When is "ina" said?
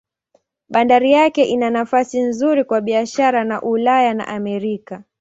1.43-1.69